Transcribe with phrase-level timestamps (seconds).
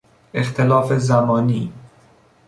[0.33, 1.73] اختلاف زمانی